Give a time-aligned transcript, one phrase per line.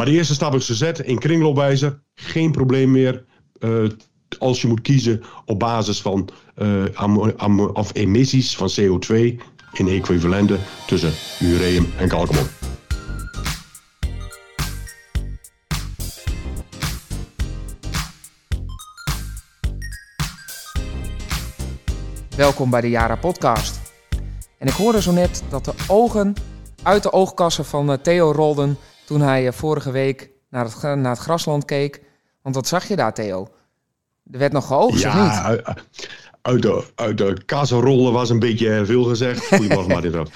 [0.00, 2.02] Maar de eerste stap is gezet in kringloopwijzer.
[2.14, 3.24] Geen probleem meer
[3.58, 3.88] uh,
[4.38, 9.14] als je moet kiezen op basis van uh, of emissies van CO2
[9.72, 12.46] in equivalenten tussen ureum en kalkmon.
[22.36, 23.80] Welkom bij de Jara Podcast.
[24.58, 26.34] En ik hoorde zo net dat de ogen
[26.82, 28.78] uit de oogkassen van eh, Theo rolden
[29.10, 32.02] toen hij eh, vorige week naar het, naar het grasland keek.
[32.42, 33.48] Want wat zag je daar, Theo?
[34.30, 35.76] Er werd nog geoogst, ja, of niet?
[36.42, 39.46] Uit de, uit de was een beetje veel gezegd.
[39.46, 40.26] Goedemorgen, Martin.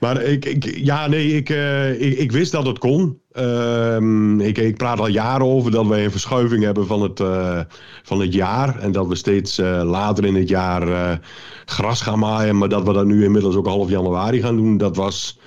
[0.00, 3.20] Maar ik, ik, ja, nee, ik, uh, ik, ik, wist dat het kon.
[3.32, 3.96] Uh,
[4.38, 7.60] ik, ik praat al jaren over dat wij een verschuiving hebben van het, uh,
[8.02, 8.78] van het jaar.
[8.78, 11.20] En dat we steeds later in het jaar
[11.64, 12.58] gras gaan maaien.
[12.58, 14.76] Maar dat we dat nu inmiddels ook half januari gaan doen.
[14.76, 15.38] Dat was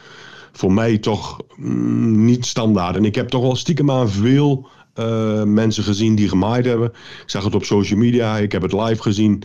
[0.57, 2.95] voor mij toch mm, niet standaard.
[2.95, 6.87] En ik heb toch wel stiekem aan veel uh, mensen gezien die gemaaid hebben.
[7.23, 9.43] Ik zag het op social media, ik heb het live gezien.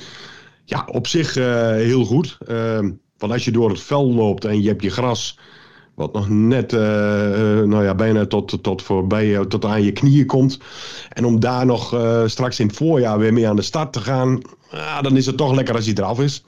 [0.64, 2.38] Ja, op zich uh, heel goed.
[2.48, 2.78] Uh,
[3.18, 5.38] want als je door het vel loopt en je hebt je gras,
[5.94, 10.58] wat nog net nou ja, bijna tot, tot, voorbij, tot aan je knieën komt.
[11.08, 14.40] En om daar nog straks in het voorjaar weer mee aan de start te gaan,
[15.00, 16.44] dan is het toch lekker als hij eraf is.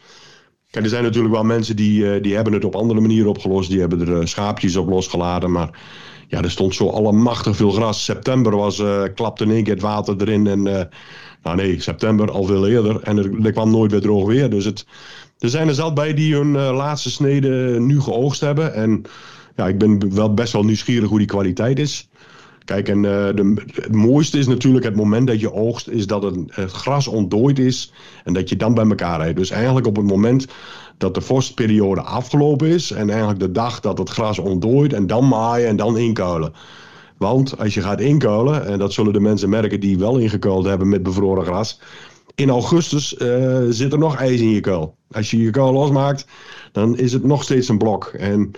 [0.80, 3.70] Er zijn natuurlijk wel mensen die, die hebben het op andere manieren opgelost.
[3.70, 5.52] Die hebben er schaapjes op losgelaten.
[5.52, 5.70] Maar
[6.28, 8.04] ja, er stond zo allemachtig veel gras.
[8.04, 10.46] September was, uh, klapte in één keer het water erin.
[10.46, 10.62] En,
[11.42, 13.02] nou nee, september al veel eerder.
[13.02, 14.50] En er, kwam nooit weer droog weer.
[14.50, 14.86] Dus het,
[15.38, 18.74] er zijn er zat bij die hun laatste snede nu geoogst hebben.
[18.74, 19.02] En
[19.56, 22.08] ja, ik ben wel best wel nieuwsgierig hoe die kwaliteit is.
[22.64, 26.38] Kijk, en de, het mooiste is natuurlijk het moment dat je oogst, is dat het,
[26.54, 27.92] gras ontdooid is
[28.24, 29.38] en dat je dan bij elkaar rijdt.
[29.38, 30.46] Dus eigenlijk op het moment
[31.02, 32.90] dat de vorstperiode afgelopen is.
[32.90, 34.92] En eigenlijk de dag dat het gras ontdooit.
[34.92, 36.52] En dan maaien en dan inkuilen.
[37.16, 40.88] Want als je gaat inkuilen, en dat zullen de mensen merken die wel ingekuild hebben
[40.88, 41.80] met bevroren gras.
[42.34, 44.96] In augustus uh, zit er nog ijs in je kuil.
[45.10, 46.26] Als je je kuil losmaakt,
[46.72, 48.04] dan is het nog steeds een blok.
[48.04, 48.50] En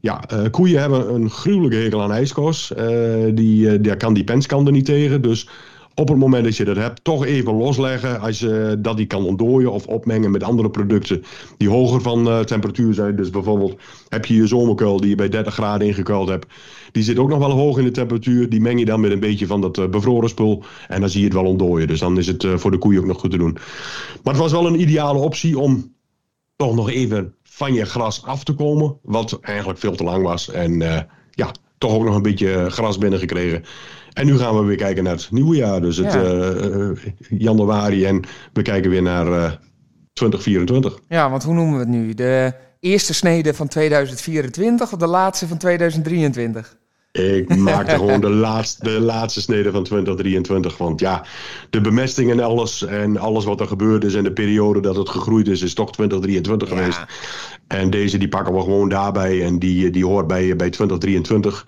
[0.00, 2.72] ja, uh, koeien hebben een gruwelijke hekel aan ijskos.
[2.78, 5.22] Uh, die, daar kan die penskan er niet tegen.
[5.22, 5.48] Dus
[5.94, 8.20] op het moment dat je dat hebt, toch even losleggen.
[8.20, 11.22] Als je dat die kan ontdooien of opmengen met andere producten
[11.56, 13.16] die hoger van temperatuur zijn.
[13.16, 16.46] Dus bijvoorbeeld heb je je zomerkuil die je bij 30 graden ingekuild hebt.
[16.92, 18.48] Die zit ook nog wel hoog in de temperatuur.
[18.48, 20.64] Die meng je dan met een beetje van dat bevroren spul.
[20.88, 21.88] En dan zie je het wel ontdooien.
[21.88, 23.56] Dus dan is het voor de koeien ook nog goed te doen.
[24.22, 25.92] Maar het was wel een ideale optie om
[26.60, 28.98] toch nog even van je gras af te komen.
[29.02, 30.50] Wat eigenlijk veel te lang was.
[30.50, 30.78] En
[31.30, 33.64] ja, toch ook nog een beetje gras binnengekregen.
[34.12, 35.80] En nu gaan we weer kijken naar het nieuwe jaar.
[35.80, 36.92] Dus het ja.
[37.38, 38.22] januari en
[38.52, 39.58] we kijken weer naar
[40.12, 40.98] 2024.
[41.08, 42.14] Ja, want hoe noemen we het nu?
[42.14, 46.78] De eerste snede van 2024 of de laatste van 2023?
[47.12, 50.78] Ik maak gewoon de laatste, de laatste snede van 2023.
[50.78, 51.24] Want ja,
[51.70, 55.08] de bemesting en alles en alles wat er gebeurd is en de periode dat het
[55.08, 57.04] gegroeid is, is toch 2023 geweest.
[57.66, 61.66] En deze die pakken we gewoon daarbij en die, die hoort bij, bij 2023.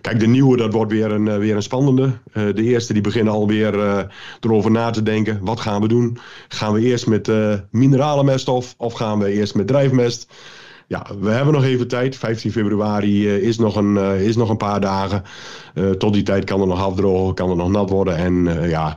[0.00, 2.04] Kijk, de nieuwe dat wordt weer een, weer een spannende.
[2.04, 3.98] Uh, de eerste die beginnen alweer uh,
[4.40, 5.38] erover na te denken.
[5.42, 6.18] Wat gaan we doen?
[6.48, 10.32] Gaan we eerst met uh, mineralenmest of, of gaan we eerst met drijfmest?
[10.86, 12.16] Ja, we hebben nog even tijd.
[12.16, 15.22] 15 februari uh, is, nog een, uh, is nog een paar dagen.
[15.74, 18.16] Uh, tot die tijd kan er nog afdrogen, kan er nog nat worden.
[18.16, 18.96] En ja,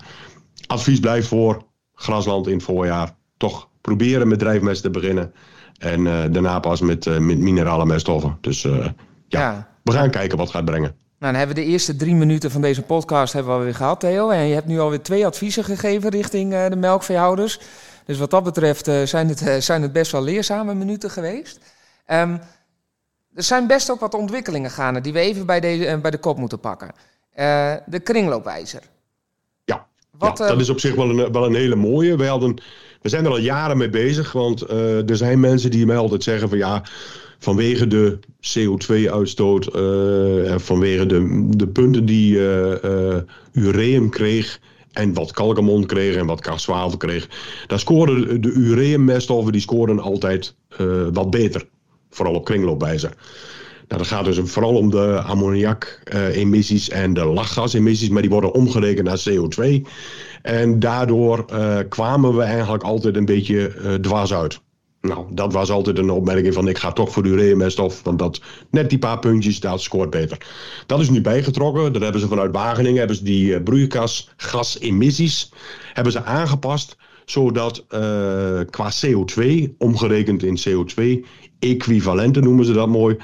[0.68, 1.63] advies blijft voor
[1.94, 3.16] grasland in het voorjaar.
[3.38, 5.34] Toch proberen met drijfmest te beginnen.
[5.78, 8.38] En daarna pas met, met minerale meststoffen.
[8.41, 8.94] Dus ja,
[9.28, 10.95] ja, we gaan kijken wat gaat brengen.
[11.19, 14.00] Nou, dan hebben we de eerste drie minuten van deze podcast hebben we weer gehad,
[14.00, 14.29] Theo.
[14.29, 17.59] En je hebt nu alweer twee adviezen gegeven richting de melkveehouders.
[18.06, 21.59] Dus wat dat betreft zijn, het, zijn het best wel leerzame minuten geweest.
[22.11, 22.39] Um,
[23.35, 26.17] er zijn best ook wat ontwikkelingen gaande die we even bij, deze, uh, bij de
[26.17, 26.88] kop moeten pakken.
[26.88, 28.81] Uh, de kringloopwijzer.
[29.63, 32.17] Ja, wat, ja dat is op zich wel een, wel een hele mooie.
[32.17, 32.61] We, hadden,
[33.01, 36.23] we zijn er al jaren mee bezig, want uh, er zijn mensen die mij altijd
[36.23, 36.83] zeggen van ja,
[37.39, 39.65] vanwege de CO2-uitstoot,
[40.61, 42.38] vanwege de, de punten die
[43.51, 44.59] ureum kreeg,
[44.95, 47.27] en wat kalkamon kreeg en wat kastzwavel kreeg.
[47.68, 51.68] Daar scoren de ureummeststoffen die scoren altijd uh, wat beter
[52.15, 53.13] vooral op kringloopwijzer.
[53.88, 59.07] Nou, dat gaat dus vooral om de ammoniak-emissies en de lachgasemissies, maar die worden omgerekend
[59.07, 59.81] naar CO2.
[60.41, 64.59] En daardoor uh, kwamen we eigenlijk altijd een beetje uh, dwars uit.
[65.01, 68.89] Nou, dat was altijd een opmerking van ik ga toch voor ureameststof, want dat net
[68.89, 70.38] die paar puntjes, dat scoort beter.
[70.85, 71.94] Dat is nu bijgetrokken.
[71.94, 75.51] Dat hebben ze vanuit Wageningen, hebben ze die uh, broeikasgasemissies
[75.94, 77.85] hebben ze aangepast zodat
[78.69, 79.44] qua CO2,
[79.77, 81.25] omgerekend in CO2,
[81.60, 83.18] equivalenten noemen ze dat mooi.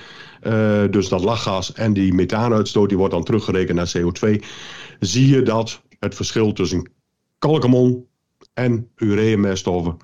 [0.90, 4.46] dus dat lachgas en die methaanuitstoot die wordt dan teruggerekend naar CO2.
[5.00, 6.90] Zie je dat het verschil tussen
[7.40, 8.06] kalkamon
[8.54, 9.98] en ureameststoffen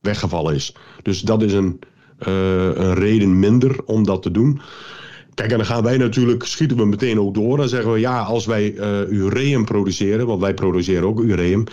[0.00, 0.76] weggevallen is.
[1.02, 1.78] Dus dat is een,
[2.18, 4.60] een reden minder om dat te doen.
[5.34, 7.56] Kijk, en dan gaan wij natuurlijk, schieten we meteen ook door.
[7.56, 11.64] Dan zeggen we, ja, als wij uh, ureum produceren, want wij produceren ook ureum,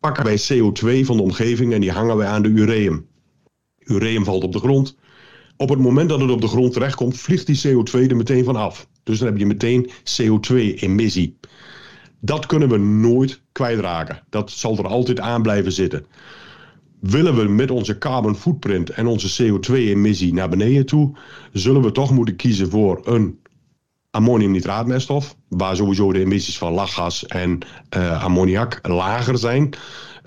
[0.00, 3.06] pakken wij CO2 van de omgeving en die hangen wij aan de ureum.
[3.78, 4.96] Ureum valt op de grond.
[5.56, 8.56] Op het moment dat het op de grond terechtkomt, vliegt die CO2 er meteen van
[8.56, 8.88] af.
[9.02, 11.38] Dus dan heb je meteen CO2-emissie.
[12.20, 14.22] Dat kunnen we nooit kwijtraken.
[14.28, 16.06] Dat zal er altijd aan blijven zitten
[17.02, 21.16] willen we met onze carbon footprint en onze CO2-emissie naar beneden toe,
[21.52, 23.40] zullen we toch moeten kiezen voor een
[24.10, 27.58] ammoniumnitraatmeststof, waar sowieso de emissies van lachgas en
[27.96, 29.62] uh, ammoniak lager zijn.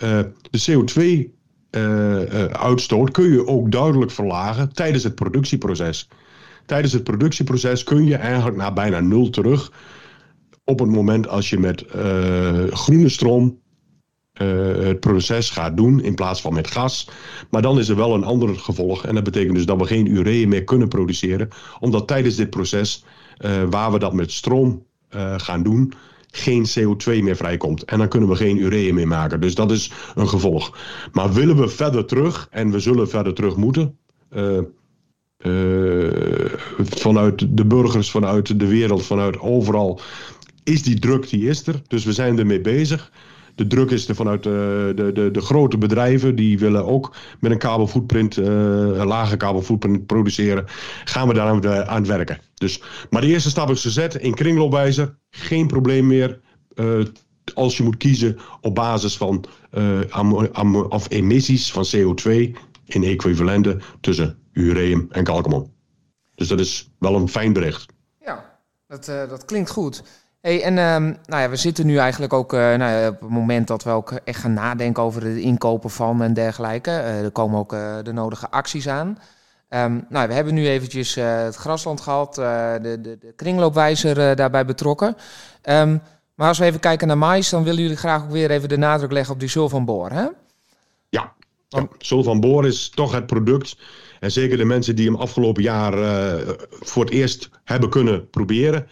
[0.03, 0.19] Uh,
[0.49, 1.33] de CO2-uitstoot
[1.75, 6.09] uh, kun je ook duidelijk verlagen tijdens het productieproces.
[6.65, 9.71] Tijdens het productieproces kun je eigenlijk naar bijna nul terug.
[10.63, 11.85] Op het moment als je met
[12.69, 13.59] groene stroom
[14.33, 17.09] het proces gaat doen in plaats van met gas.
[17.49, 19.05] Maar dan is er wel een ander gevolg.
[19.05, 21.49] En dat betekent dus dat we geen urea meer kunnen produceren.
[21.79, 23.03] Omdat tijdens dit proces,
[23.69, 24.85] waar we dat met stroom
[25.37, 25.93] gaan doen,
[26.35, 27.83] geen CO2 meer vrijkomt.
[27.83, 29.41] En dan kunnen we geen urea meer maken.
[29.41, 30.77] Dus dat is een gevolg.
[31.11, 33.97] Maar willen we verder terug, en we zullen verder terug moeten.
[36.77, 39.99] vanuit de burgers, vanuit de wereld, vanuit overal.
[40.63, 41.81] Is die druk, die is er.
[41.87, 43.11] Dus we zijn ermee bezig
[43.55, 46.35] de druk is er vanuit de, de, de, de grote bedrijven.
[46.35, 48.45] Die willen ook met een kabelfootprint, uh,
[49.05, 50.65] lage kabelfootprint produceren.
[51.03, 52.39] Gaan we daar aan, aan het werken.
[52.53, 55.17] Dus, maar de eerste stap is gezet in kringloopwijzer.
[55.29, 56.39] Geen probleem meer.
[57.53, 59.45] Als je moet kiezen op basis van
[60.89, 62.31] of emissies van CO2
[62.85, 65.73] in equivalenten tussen ureum en kalkamon.
[66.35, 67.85] Dus dat is wel een fijn bericht.
[68.19, 70.03] Ja, dat, dat klinkt goed.
[70.45, 73.83] En um, nou ja, we zitten nu eigenlijk ook uh, nou op het moment dat
[73.83, 76.89] we ook echt gaan nadenken over het inkopen van en dergelijke.
[76.89, 79.07] Uh, er komen ook uh, de nodige acties aan.
[79.69, 85.17] Um, nou, we hebben nu eventjes het grasland gehad, de, de, de, kringloopwijzer daarbij betrokken.
[85.63, 86.01] Um,
[86.35, 88.77] maar als we even kijken naar mais, dan willen jullie graag ook weer even de
[88.77, 90.25] nadruk leggen op die Zul van Boor, hè?
[91.09, 91.33] Ja,
[91.67, 93.77] ja Zul van Boor is toch het product.
[94.19, 95.93] En zeker de mensen die hem afgelopen jaar
[96.69, 98.87] voor het eerst hebben kunnen proberen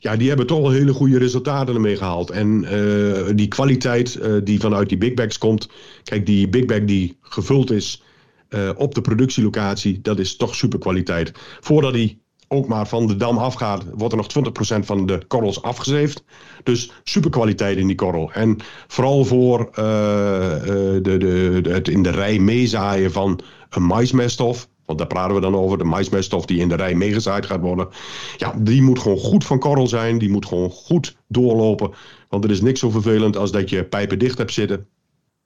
[0.00, 2.30] ja, die hebben toch wel hele goede resultaten ermee gehaald.
[2.30, 5.68] En uh, die kwaliteit uh, die vanuit die big bags komt.
[6.02, 8.02] Kijk, die big bag die gevuld is
[8.48, 11.32] uh, op de productielocatie, dat is toch super kwaliteit.
[11.60, 15.62] Voordat die ook maar van de dam afgaat, wordt er nog 20% van de korrels
[15.62, 16.24] afgezeefd.
[16.62, 18.32] Dus super kwaliteit in die korrel.
[18.32, 18.56] En
[18.86, 21.16] vooral voor de, de,
[21.62, 23.40] de, het in de rij meezaaien van
[23.70, 25.78] een maismeststof want daar praten we dan over.
[25.78, 27.88] De maismeststof die in de rij meegezaaid gaat worden.
[28.36, 30.18] Ja, die moet gewoon goed van korrel zijn.
[30.18, 31.90] Die moet gewoon goed doorlopen.
[32.28, 34.86] Want er is niks zo vervelend als dat je pijpen dicht hebt zitten.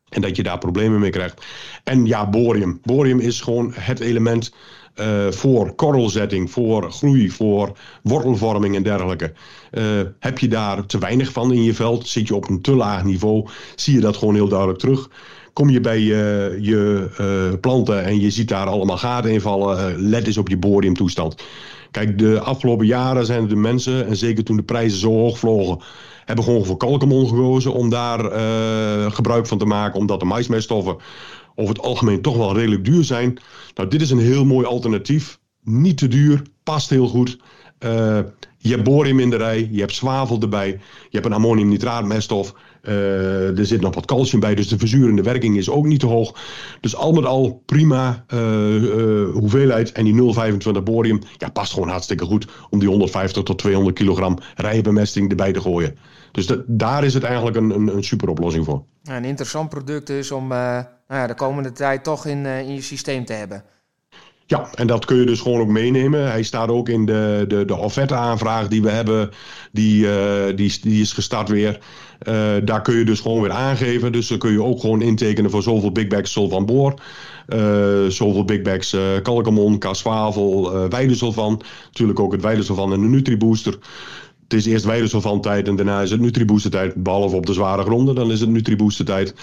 [0.09, 1.47] En dat je daar problemen mee krijgt.
[1.85, 2.81] En ja, borium.
[2.83, 4.55] Borium is gewoon het element
[4.95, 9.33] uh, voor korrelzetting, voor groei, voor wortelvorming en dergelijke.
[9.73, 9.85] Uh,
[10.19, 12.09] heb je daar te weinig van in je veld?
[12.09, 13.49] Zit je op een te laag niveau?
[13.75, 15.09] Zie je dat gewoon heel duidelijk terug
[15.53, 19.91] kom je bij je, je uh, planten en je ziet daar allemaal gaten in vallen.
[19.91, 21.43] Uh, let eens op je boriumtoestand.
[21.91, 25.79] Kijk, de afgelopen jaren zijn de mensen, en zeker toen de prijzen zo hoog vlogen,
[26.25, 28.21] hebben gewoon voor kalkamon gekozen om daar
[29.11, 30.97] gebruik van te maken, omdat de maismeststoffen
[31.55, 33.39] over het algemeen toch wel redelijk duur zijn.
[33.75, 35.39] Nou, dit is een heel mooi alternatief.
[35.65, 37.39] Niet te duur, past heel goed.
[38.59, 40.79] Je hebt borium in de rij, je hebt zwavel erbij, je
[41.11, 42.55] hebt een ammoniumnitraatmeststof.
[42.83, 46.07] Uh, er zit nog wat calcium bij, dus de verzurende werking is ook niet te
[46.07, 46.35] hoog.
[46.81, 49.93] Dus al met al prima uh, uh, hoeveelheid.
[49.93, 50.35] En die
[50.77, 55.53] 0,25 borium ja, past gewoon hartstikke goed om die 150 tot 200 kilogram rijbemesting erbij
[55.53, 55.97] te gooien.
[56.33, 58.85] Dus daar is het eigenlijk een, een, een super oplossing voor.
[59.03, 63.25] Een interessant product is om nou ja, de komende tijd toch in, in je systeem
[63.25, 63.65] te hebben.
[64.47, 66.31] Ja, en dat kun je dus gewoon ook meenemen.
[66.31, 69.31] Hij staat ook in de, de, de offerte-aanvraag die we hebben.
[69.73, 71.79] Die, uh, die, die is gestart weer.
[72.29, 74.13] Uh, daar kun je dus gewoon weer aangeven.
[74.13, 76.95] Dus dan kun je ook gewoon intekenen voor zoveel big bags van boor.
[77.49, 81.63] Uh, zoveel big bags uh, kalkamon, kaswavel, uh, weidesulfan.
[81.87, 83.79] Natuurlijk ook het weidesulfan en de Nutribooster.
[84.53, 86.95] Het is eerst weidesulfan tijd en daarna is het Nutribooster tijd.
[86.95, 89.35] Behalve op de zware gronden, dan is het Nutribooster tijd.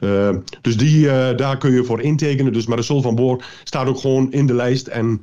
[0.00, 2.52] Uh, dus die, uh, daar kun je voor intekenen.
[2.52, 4.86] Dus, maar de Sol van Boor staat ook gewoon in de lijst.
[4.86, 5.20] En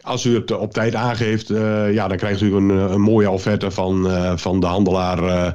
[0.00, 3.70] als u het op tijd aangeeft, uh, ja, dan krijgt u een, een mooie offerte
[3.70, 4.06] van,
[4.38, 5.52] van de handelaar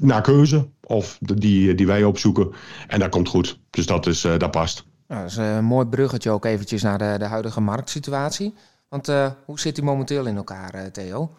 [0.00, 0.66] naar keuze.
[0.84, 2.50] Of die, die wij opzoeken.
[2.86, 3.58] En dat komt goed.
[3.70, 4.84] Dus dat, is, dat past.
[5.08, 8.54] Nou, dat is een mooi bruggetje ook eventjes naar de, de huidige marktsituatie.
[8.88, 9.06] Want
[9.44, 11.30] hoe zit die momenteel in elkaar, Theo?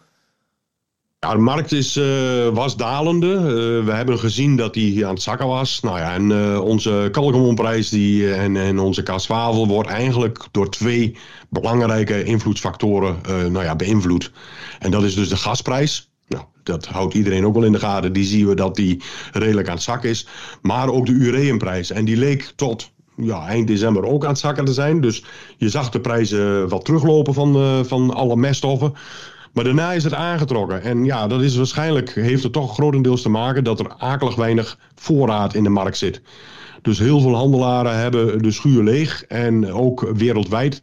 [1.26, 3.40] Ja, de markt is, uh, was dalende.
[3.82, 5.80] we hebben gezien dat die aan het zakken was.
[5.80, 11.16] Nou ja, en onze kalkoenprijs die, en, en onze kaswavel wordt eigenlijk door twee
[11.48, 14.32] belangrijke invloedsfactoren nou ja, beïnvloed.
[14.78, 16.10] En dat is dus de gasprijs.
[16.28, 18.12] Nou, dat houdt iedereen ook wel in de gaten.
[18.12, 20.26] Die zien we dat die redelijk aan het zakken is.
[20.62, 21.90] Maar ook de ureumprijs.
[21.90, 25.00] En die leek tot ja, eind december ook aan het zakken te zijn.
[25.00, 25.24] Dus
[25.56, 28.94] je zag de prijzen wat teruglopen van, van alle meststoffen.
[29.52, 30.82] Maar daarna is het aangetrokken.
[30.82, 34.78] En ja, dat is waarschijnlijk, heeft het toch grotendeels te maken dat er akelig weinig
[34.94, 36.22] voorraad in de markt zit.
[36.82, 39.24] Dus heel veel handelaren hebben de schuur leeg.
[39.24, 40.82] En ook wereldwijd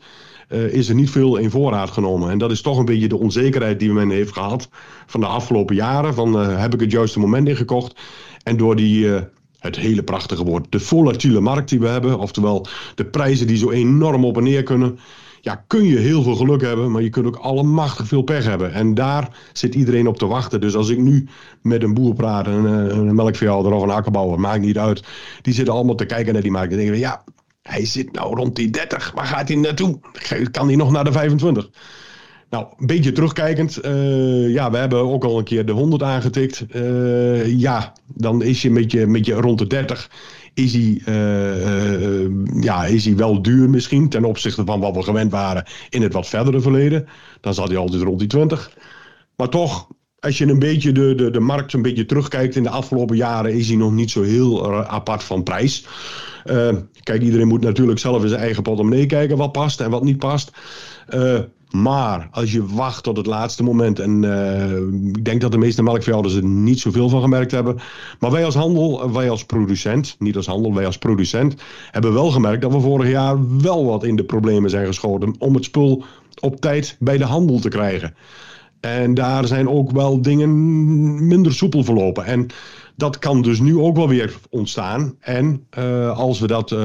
[0.49, 2.29] uh, is er niet veel in voorraad genomen.
[2.29, 4.69] En dat is toch een beetje de onzekerheid die men heeft gehad
[5.05, 6.13] van de afgelopen jaren.
[6.13, 7.99] Van uh, heb ik het juiste moment ingekocht?
[8.43, 9.07] En door die
[9.59, 13.71] het hele prachtige woord, de volatiele markt die we hebben, oftewel de prijzen die zo
[13.71, 14.99] enorm op en neer kunnen,
[15.47, 18.73] ja, kun je heel veel geluk hebben, maar je kunt ook allemachtig veel pech hebben.
[18.73, 20.61] En daar zit iedereen op te wachten.
[20.61, 21.27] Dus als ik nu
[21.61, 25.03] met een boer praat, een, een melkveehouder of een akkerbouwer, maakt niet uit,
[25.41, 27.23] die zitten allemaal te kijken naar die markt en denken, ja,
[27.61, 29.99] hij zit nou rond die 30, waar gaat hij naartoe?
[30.51, 31.69] Kan hij nog naar de 25?
[32.49, 33.85] Nou, een beetje terugkijkend.
[33.85, 36.65] Uh, ja, we hebben ook al een keer de 100 aangetikt.
[36.75, 40.09] Uh, ja, dan is je met, je met je rond de 30.
[40.53, 45.31] Is hij, uh, ja, is hij wel duur misschien ten opzichte van wat we gewend
[45.31, 47.07] waren in het wat verdere verleden.
[47.41, 48.71] Dan zat hij altijd rond die 20.
[49.35, 49.87] Maar toch,
[50.19, 53.53] als je een beetje de, de, de markt een beetje terugkijkt in de afgelopen jaren,
[53.53, 55.85] is hij nog niet zo heel apart van prijs.
[57.03, 60.17] kijk, iedereen moet natuurlijk zelf in zijn eigen portemonnee kijken wat past en wat niet
[60.17, 60.51] past.
[61.71, 65.83] Maar als je wacht tot het laatste moment, en uh, ik denk dat de meeste
[65.83, 67.79] melkveehouders er niet zoveel van gemerkt hebben.
[68.19, 71.55] Maar wij als handel, wij als producent, niet als handel, wij als producent,
[71.91, 75.53] hebben wel gemerkt dat we vorig jaar wel wat in de problemen zijn geschoten om
[75.53, 76.03] het spul
[76.39, 78.15] op tijd bij de handel te krijgen.
[78.79, 82.25] En daar zijn ook wel dingen minder soepel verlopen.
[82.25, 82.47] En
[82.95, 85.15] dat kan dus nu ook wel weer ontstaan.
[85.19, 86.75] En uh, als we dat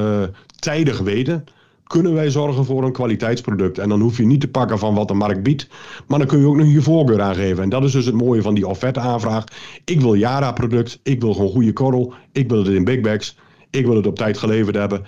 [0.59, 1.43] tijdig weten,
[1.83, 3.77] kunnen wij zorgen voor een kwaliteitsproduct.
[3.77, 5.67] En dan hoef je niet te pakken van wat de markt biedt,
[6.07, 7.63] maar dan kun je ook nog je voorkeur aangeven.
[7.63, 9.43] En dat is dus het mooie van die offerte-aanvraag.
[9.85, 13.37] Ik wil Jara-product, ik wil gewoon goede korrel, ik wil het in big bags,
[13.69, 15.05] ik wil het op tijd geleverd hebben.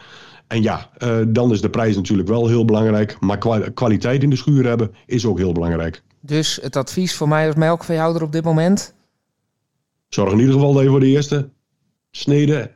[0.48, 3.38] En ja, uh, dan is de prijs natuurlijk wel heel belangrijk, maar
[3.74, 6.03] kwaliteit in de schuur hebben is ook heel belangrijk.
[6.22, 8.96] Dus het advies voor mij als melkveehouder op dit moment?
[10.10, 11.50] Zorg in ieder geval dat je voor de eerste
[12.12, 12.75] snede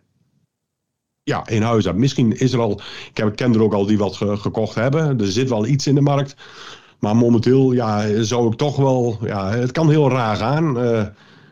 [1.29, 1.93] ja, in huis.
[1.93, 2.71] Misschien is er al,
[3.09, 5.19] ik, heb, ik ken er ook al die wat gekocht hebben.
[5.19, 6.36] Er zit wel iets in de markt.
[7.00, 10.77] Maar momenteel ja, zou ik toch wel, ja, het kan heel raar gaan.
[10.77, 11.01] Uh,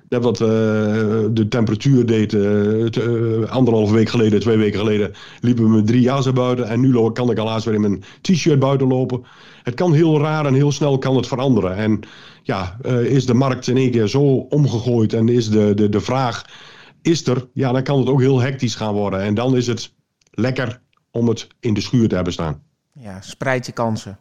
[0.10, 5.88] net wat de temperatuur deed, uh, anderhalve week geleden, twee weken geleden, liepen we met
[5.88, 6.68] drie jassen buiten.
[6.68, 9.24] En nu kan ik helaas weer in mijn t-shirt buiten lopen.
[9.64, 11.76] Het kan heel raar en heel snel kan het veranderen.
[11.76, 12.00] En
[12.44, 16.46] ja, is de markt in één keer zo omgegooid en is de, de, de vraag
[17.08, 19.22] is er, ja, dan kan het ook heel hectisch gaan worden.
[19.22, 19.94] En dan is het
[20.32, 22.62] lekker om het in de schuur te hebben staan.
[22.94, 24.18] Ja, spreid je kansen.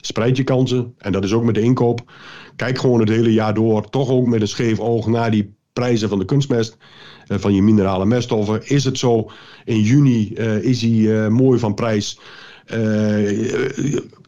[0.00, 0.94] Spreid je kansen.
[0.98, 2.12] En dat is ook met de inkoop.
[2.56, 6.08] Kijk gewoon het hele jaar door, toch ook met een scheef oog naar die prijzen
[6.08, 6.76] van de kunstmest,
[7.26, 8.68] eh, van je minerale meststoffen.
[8.68, 9.30] Is het zo,
[9.64, 12.18] in juni uh, is hij uh, mooi van prijs.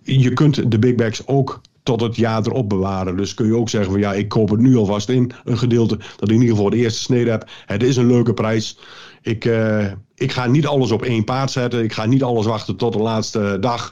[0.02, 3.16] je kunt de big bags ook tot het jaar erop bewaren.
[3.16, 5.96] Dus kun je ook zeggen van ja, ik koop het nu alvast in, een gedeelte,
[5.96, 7.48] dat ik in ieder geval de eerste snede heb.
[7.66, 8.78] Het is een leuke prijs.
[9.22, 11.82] Ik, uh, ik ga niet alles op één paard zetten.
[11.82, 13.90] Ik ga niet alles wachten tot de laatste dag.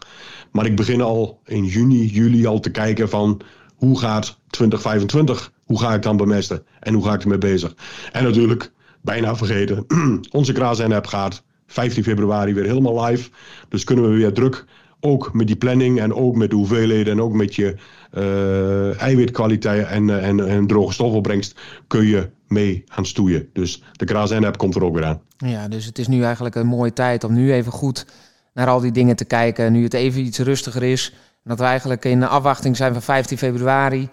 [0.52, 3.40] Maar ik begin al in juni, juli al te kijken van
[3.76, 5.52] hoe gaat 2025?
[5.64, 6.64] Hoe ga ik dan bemesten?
[6.80, 7.75] En hoe ga ik ermee bezig?
[8.12, 9.87] En natuurlijk, bijna vergeten,
[10.30, 13.30] onze Kraas app gaat 15 februari weer helemaal live.
[13.68, 14.64] Dus kunnen we weer druk
[15.00, 17.76] ook met die planning en ook met de hoeveelheden en ook met je
[18.12, 23.49] uh, eiwitkwaliteit en, uh, en, en droge stofopbrengst kun je mee gaan stoeien.
[23.52, 25.21] Dus de KraasN-app komt er ook weer aan.
[25.37, 28.07] Ja, dus het is nu eigenlijk een mooie tijd om nu even goed
[28.54, 29.73] naar al die dingen te kijken.
[29.73, 31.14] Nu het even iets rustiger is.
[31.42, 34.09] En dat we eigenlijk in afwachting zijn van 15 februari.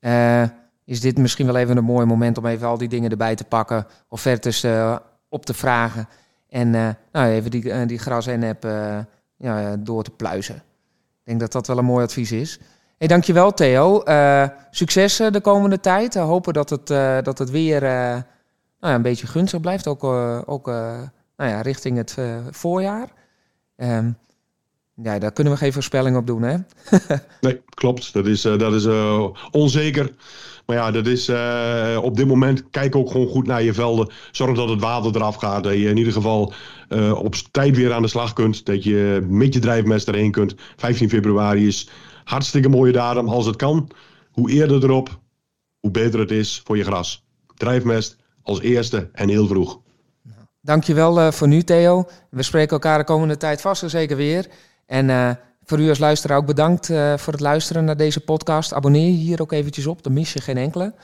[0.00, 0.42] Uh,
[0.84, 3.44] is dit misschien wel even een mooi moment om even al die dingen erbij te
[3.44, 3.86] pakken.
[4.08, 4.66] Offertes
[5.28, 6.08] op te vragen.
[6.48, 6.70] En
[7.12, 8.64] nou, even die, die Gras-N-app
[9.38, 10.54] ja, door te pluizen.
[10.54, 12.60] Ik denk dat dat wel een mooi advies is.
[12.98, 14.02] Hey, dankjewel Theo.
[14.04, 16.14] Uh, succes de komende tijd.
[16.14, 18.22] We hopen dat het, uh, dat het weer nou
[18.80, 19.86] ja, een beetje gunstig blijft.
[19.86, 20.04] Ook,
[20.44, 22.16] ook nou ja, richting het
[22.50, 23.08] voorjaar.
[23.76, 24.16] Um,
[25.02, 26.56] Ja, daar kunnen we geen voorspelling op doen, hè?
[27.40, 28.12] nee, klopt.
[28.12, 28.86] Dat is, dat is
[29.50, 30.10] onzeker.
[30.66, 32.70] Maar ja, dat is uh, op dit moment.
[32.70, 34.10] Kijk ook gewoon goed naar je velden.
[34.30, 35.64] Zorg dat het water eraf gaat.
[35.64, 36.52] Dat je in ieder geval
[37.14, 38.66] op tijd weer aan de slag kunt.
[38.66, 40.54] Dat je met je drijfmest erheen kunt.
[40.76, 41.88] 15 februari is
[42.24, 43.90] hartstikke mooie datum als het kan.
[44.30, 45.20] Hoe eerder erop,
[45.80, 47.24] hoe beter het is voor je gras.
[47.54, 49.80] Drijfmest als eerste en heel vroeg.
[50.60, 52.08] Dankjewel uh, voor nu, Theo.
[52.30, 54.46] We spreken elkaar de komende tijd vast en zeker weer.
[54.88, 58.74] En voor u als luisteraar ook bedankt uh, voor het luisteren naar deze podcast.
[58.74, 60.94] Abonneer je hier ook eventjes op, dan mis je geen enkele.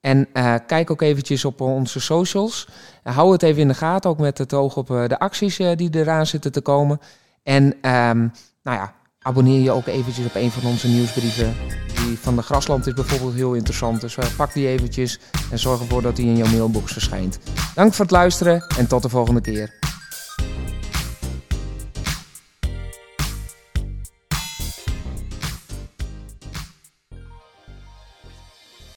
[0.00, 2.68] En uh, kijk ook eventjes op onze socials.
[3.02, 6.26] Hou het even in de gaten, ook met het oog op de acties die eraan
[6.26, 7.00] zitten te komen.
[7.42, 11.54] En um, nou ja, abonneer je ook eventjes op een van onze nieuwsbrieven.
[11.94, 14.00] Die van de Grasland is bijvoorbeeld heel interessant.
[14.00, 17.38] Dus pak die eventjes en zorg ervoor dat die in jouw mailbox verschijnt.
[17.74, 19.85] Dank voor het luisteren en tot de volgende keer.